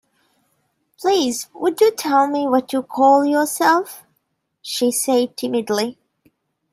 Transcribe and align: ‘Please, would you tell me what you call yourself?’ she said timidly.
‘Please, 0.99 1.47
would 1.53 1.79
you 1.79 1.91
tell 1.91 2.25
me 2.27 2.47
what 2.47 2.73
you 2.73 2.81
call 2.81 3.23
yourself?’ 3.23 4.03
she 4.59 4.91
said 4.91 5.37
timidly. 5.37 5.99